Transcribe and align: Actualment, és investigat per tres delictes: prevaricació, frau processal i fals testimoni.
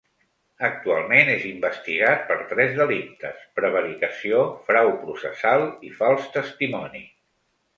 Actualment, 0.67 1.27
és 1.33 1.43
investigat 1.49 2.23
per 2.31 2.37
tres 2.53 2.73
delictes: 2.79 3.45
prevaricació, 3.59 4.41
frau 4.71 4.91
processal 5.05 5.67
i 5.91 5.93
fals 6.01 6.27
testimoni. 6.41 7.05